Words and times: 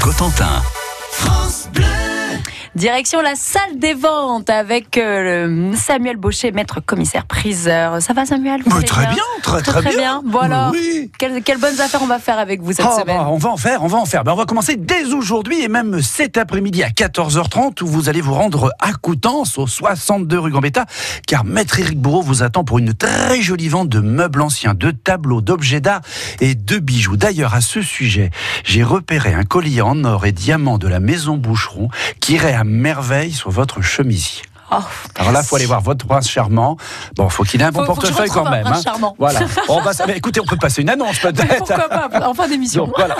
Cotentin. 0.00 0.62
Direction 2.74 3.20
la 3.22 3.34
salle 3.34 3.78
des 3.78 3.94
ventes 3.94 4.50
avec 4.50 4.96
euh, 4.98 5.72
Samuel 5.74 6.16
Baucher, 6.16 6.52
maître 6.52 6.80
commissaire 6.84 7.26
priseur. 7.26 8.00
Ça 8.02 8.12
va 8.12 8.26
Samuel? 8.26 8.62
Vous 8.64 8.82
très 8.82 9.06
bien, 9.06 9.22
très 9.42 9.62
très, 9.62 9.82
bien. 9.96 10.22
Bon 10.24 10.38
alors, 10.40 10.70
Oui. 10.72 11.10
quelles, 11.18 11.42
quelles 11.42 11.58
bonnes 11.58 11.80
affaires 11.80 12.02
on 12.02 12.06
va 12.06 12.18
faire 12.18 12.38
avec 12.38 12.60
vous 12.62 12.72
cette 12.72 12.86
Ah, 12.88 13.00
semaine? 13.00 13.16
bah, 13.18 13.28
on 13.30 13.38
va 13.38 13.50
en 13.50 13.56
faire, 13.56 13.82
on 13.82 13.86
va 13.88 13.98
en 13.98 14.04
faire. 14.04 14.22
Bah, 14.24 14.32
on 14.34 14.36
va 14.36 14.44
commencer 14.44 14.76
dès 14.76 15.12
aujourd'hui 15.12 15.62
et 15.62 15.68
même 15.68 16.00
cet 16.02 16.36
après-midi 16.38 16.82
à 16.82 16.88
14h30 16.90 17.82
où 17.82 17.86
vous 17.86 18.08
allez 18.08 18.20
vous 18.20 18.34
rendre 18.34 18.72
à 18.80 18.92
Coutances 18.92 19.58
au 19.58 19.66
62 19.66 20.38
rue 20.38 20.50
Gambetta 20.50 20.84
car 21.26 21.44
Maître 21.44 21.78
Éric 21.80 21.98
Bourreau 22.00 22.22
vous 22.22 22.42
attend 22.42 22.64
pour 22.64 22.78
une 22.78 22.94
très 22.94 23.40
jolie 23.40 23.68
vente 23.68 23.88
de 23.88 24.00
meubles 24.00 24.42
anciens, 24.42 24.74
de 24.74 24.90
tableaux, 24.90 25.40
d'objets 25.40 25.80
d'art 25.80 26.00
et 26.40 26.54
de 26.54 26.78
bijoux. 26.78 27.16
D'ailleurs, 27.16 27.54
à 27.54 27.60
ce 27.60 27.82
sujet, 27.82 28.30
j'ai 28.64 28.82
repéré 28.82 29.32
un 29.34 29.44
collier 29.44 29.80
en 29.80 30.04
or 30.04 30.26
et 30.26 30.32
diamant 30.32 30.78
de 30.78 30.86
la 30.88 31.00
maison 31.00 31.36
Boucheron 31.36 31.88
qui 32.20 32.34
irait 32.34 32.54
à 32.54 32.64
merveille 32.64 33.32
sur 33.32 33.50
votre 33.50 33.82
chemisier. 33.82 34.42
Oh, 34.70 34.76
Alors 35.16 35.32
là, 35.32 35.42
faut 35.42 35.56
aller 35.56 35.64
voir 35.64 35.80
votre 35.80 36.06
prince 36.06 36.28
charmant. 36.28 36.76
Bon, 37.16 37.30
faut 37.30 37.42
qu'il 37.42 37.62
ait 37.62 37.64
un 37.64 37.70
bon 37.70 37.80
Faut- 37.86 37.94
faut 37.94 38.00
portefeuille 38.02 38.28
quand 38.28 38.40
retrouve 38.40 38.48
un 38.48 38.56
même. 38.56 38.64
prince 38.64 38.84
charmant. 38.84 39.16
Voilà. 39.18 39.40
On 39.70 39.80
mais 40.06 40.18
écoutez, 40.18 40.40
on 40.40 40.44
peut 40.44 40.58
passer 40.58 40.82
une 40.82 40.90
annonce 40.90 41.18
peut-être. 41.22 41.56
Pourquoi 41.64 41.88
pas 41.88 42.28
En 42.28 42.34
fin 42.34 42.48
d'émission. 42.48 42.92
Voilà. 42.94 43.16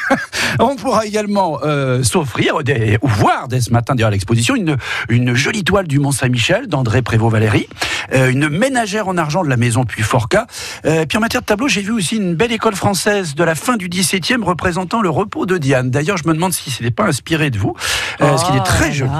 On 0.60 0.76
pourra 0.76 1.04
également 1.06 1.58
euh, 1.64 2.04
s'offrir 2.04 2.54
ou 3.02 3.08
voir 3.08 3.48
dès 3.48 3.60
ce 3.60 3.70
matin 3.72 3.96
d'ailleurs 3.96 4.08
à 4.08 4.10
l'exposition 4.12 4.54
une, 4.54 4.76
une 5.08 5.34
jolie 5.34 5.64
toile 5.64 5.88
du 5.88 5.98
Mont 5.98 6.12
Saint-Michel 6.12 6.68
d'André 6.68 7.02
Prévost-Valéry, 7.02 7.68
euh, 8.14 8.30
une 8.30 8.48
ménagère 8.48 9.08
en 9.08 9.16
argent 9.16 9.42
de 9.42 9.48
la 9.48 9.56
maison 9.56 9.84
Puy-Forca. 9.84 10.46
Euh, 10.84 11.04
puis 11.06 11.18
en 11.18 11.20
matière 11.20 11.40
de 11.40 11.46
tableau, 11.46 11.66
j'ai 11.66 11.82
vu 11.82 11.90
aussi 11.90 12.16
une 12.16 12.36
belle 12.36 12.52
école 12.52 12.76
française 12.76 13.34
de 13.34 13.42
la 13.42 13.56
fin 13.56 13.76
du 13.76 13.88
XVIIe 13.88 14.42
représentant 14.44 15.00
le 15.02 15.10
repos 15.10 15.46
de 15.46 15.58
Diane. 15.58 15.90
D'ailleurs, 15.90 16.16
je 16.16 16.28
me 16.28 16.34
demande 16.34 16.52
si 16.52 16.70
ce 16.70 16.82
n'est 16.84 16.90
pas 16.92 17.04
inspiré 17.06 17.50
de 17.50 17.58
vous, 17.58 17.74
euh, 18.20 18.28
parce 18.28 18.44
qu'il 18.44 18.56
est 18.56 18.60
Oh 18.60 18.64
très 18.64 18.86
là 18.86 18.92
joli. 18.92 19.10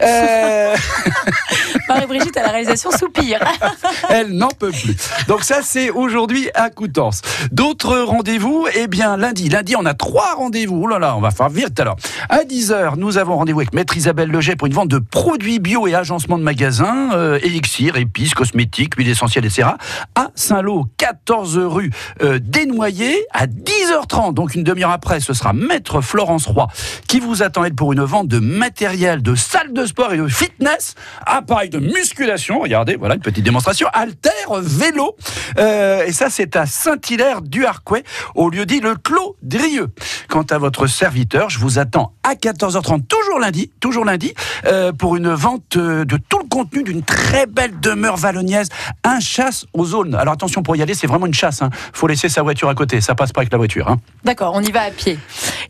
Euh, 0.00 0.76
Marie-Brigitte 1.88 2.36
à 2.36 2.42
la 2.42 2.48
réalisation 2.48 2.90
soupire. 2.90 3.40
Elle 4.08 4.32
n'en 4.32 4.48
peut 4.48 4.70
plus. 4.70 4.96
Donc 5.28 5.42
ça, 5.44 5.60
c'est 5.62 5.90
aujourd'hui 5.90 6.50
à 6.54 6.70
Coutances. 6.70 7.22
D'autres 7.50 7.98
rendez-vous? 7.98 8.66
Eh 8.74 8.86
bien, 8.86 9.16
lundi. 9.16 9.48
Lundi, 9.48 9.76
on 9.76 9.84
a 9.84 9.94
trois 9.94 10.34
rendez-vous. 10.34 10.82
Oh 10.84 10.86
là 10.86 10.98
là, 10.98 11.16
on 11.16 11.20
va 11.20 11.30
faire 11.30 11.48
vite 11.48 11.78
alors. 11.80 11.96
À 12.28 12.44
10h, 12.44 12.96
nous 12.96 13.18
avons 13.18 13.36
rendez-vous 13.36 13.60
avec 13.60 13.74
Maître 13.74 13.96
Isabelle 13.96 14.30
Leget 14.30 14.56
pour 14.56 14.66
une 14.66 14.74
vente 14.74 14.88
de 14.88 14.98
produits 14.98 15.58
bio 15.58 15.86
et 15.86 15.94
agencement 15.94 16.38
de 16.38 16.42
magasins, 16.42 17.12
euh, 17.12 17.38
élixir, 17.42 17.96
épices, 17.96 18.34
cosmétiques, 18.34 18.94
huiles 18.96 19.10
essentielles, 19.10 19.44
etc. 19.44 19.68
À 20.14 20.28
Saint-Lô, 20.34 20.86
14 20.96 21.58
rue 21.58 21.90
euh, 22.22 22.38
Desnoyers, 22.40 23.24
à 23.32 23.46
10h30. 23.46 24.34
Donc 24.34 24.54
une 24.54 24.64
demi-heure 24.64 24.90
après, 24.90 25.20
ce 25.20 25.34
sera 25.34 25.52
Maître 25.52 26.00
Florence 26.00 26.46
Roy 26.46 26.68
qui 27.08 27.20
vous 27.20 27.42
attend 27.42 27.64
elle 27.64 27.74
pour 27.74 27.92
une 27.92 28.02
vente 28.02 28.28
de 28.28 28.38
matériel, 28.42 29.22
de 29.22 29.34
salle 29.34 29.72
de 29.72 29.86
sport 29.86 30.12
et 30.12 30.16
de 30.16 30.26
fitness, 30.26 30.94
appareil 31.24 31.70
de 31.70 31.78
musculation. 31.78 32.60
Regardez, 32.60 32.96
voilà 32.96 33.14
une 33.14 33.20
petite 33.20 33.44
démonstration. 33.44 33.88
Alter, 33.92 34.28
vélo. 34.60 35.16
Euh, 35.58 36.04
et 36.04 36.12
ça, 36.12 36.28
c'est 36.28 36.56
à 36.56 36.66
Saint-Hilaire 36.66 37.40
du 37.40 37.64
Harcouët, 37.64 38.04
au 38.34 38.50
lieu 38.50 38.66
dit 38.66 38.80
le 38.80 38.96
Clos 38.96 39.36
Drieux. 39.42 39.88
Quant 40.28 40.42
à 40.42 40.58
votre 40.58 40.86
serviteur, 40.86 41.50
je 41.50 41.58
vous 41.58 41.78
attends 41.78 42.12
à 42.22 42.34
14h30, 42.34 43.06
toujours 43.06 43.38
lundi, 43.38 43.70
toujours 43.80 44.04
lundi, 44.04 44.34
euh, 44.66 44.92
pour 44.92 45.16
une 45.16 45.32
vente 45.32 45.76
euh, 45.76 46.04
de 46.04 46.16
tout 46.16 46.38
le 46.38 46.48
contenu 46.48 46.82
d'une 46.82 47.02
très 47.02 47.46
belle 47.46 47.78
demeure 47.80 48.16
vallonniaise, 48.16 48.68
un 49.04 49.20
chasse 49.20 49.66
aux 49.72 49.84
zones. 49.84 50.14
Alors 50.14 50.34
attention, 50.34 50.62
pour 50.62 50.76
y 50.76 50.82
aller, 50.82 50.94
c'est 50.94 51.06
vraiment 51.06 51.26
une 51.26 51.34
chasse. 51.34 51.62
Hein. 51.62 51.70
Faut 51.92 52.06
laisser 52.06 52.28
sa 52.28 52.42
voiture 52.42 52.68
à 52.68 52.74
côté, 52.74 53.00
ça 53.00 53.14
passe 53.14 53.32
pas 53.32 53.40
avec 53.40 53.52
la 53.52 53.58
voiture. 53.58 53.88
Hein. 53.88 53.98
D'accord, 54.24 54.52
on 54.54 54.62
y 54.62 54.70
va 54.70 54.82
à 54.82 54.90
pied. 54.90 55.18